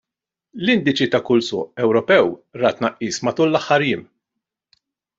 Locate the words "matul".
3.29-3.49